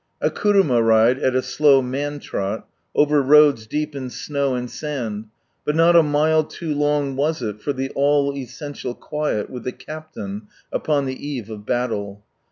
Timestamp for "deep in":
3.67-4.09